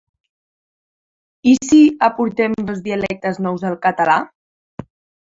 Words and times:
I 1.51 1.53
sí: 1.65 1.81
aportem 2.07 2.55
dos 2.71 2.79
dialectes 2.87 3.39
nous 3.49 3.67
al 3.71 3.77
català! 3.85 4.17